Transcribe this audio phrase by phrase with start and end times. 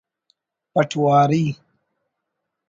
[0.73, 1.45] پٹواری